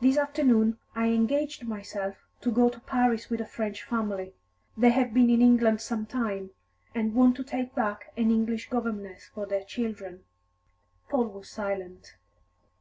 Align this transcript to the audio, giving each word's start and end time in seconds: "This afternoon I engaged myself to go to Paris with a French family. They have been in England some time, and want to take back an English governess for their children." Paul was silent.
"This 0.00 0.18
afternoon 0.18 0.78
I 0.96 1.10
engaged 1.10 1.64
myself 1.64 2.16
to 2.40 2.50
go 2.50 2.68
to 2.68 2.80
Paris 2.80 3.30
with 3.30 3.40
a 3.40 3.46
French 3.46 3.84
family. 3.84 4.34
They 4.76 4.90
have 4.90 5.14
been 5.14 5.30
in 5.30 5.40
England 5.40 5.80
some 5.80 6.06
time, 6.06 6.50
and 6.92 7.14
want 7.14 7.36
to 7.36 7.44
take 7.44 7.72
back 7.72 8.12
an 8.16 8.32
English 8.32 8.68
governess 8.68 9.26
for 9.32 9.46
their 9.46 9.62
children." 9.62 10.24
Paul 11.08 11.28
was 11.28 11.48
silent. 11.48 12.16